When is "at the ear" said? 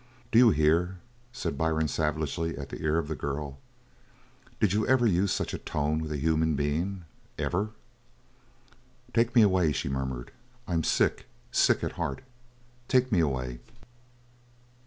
2.57-2.97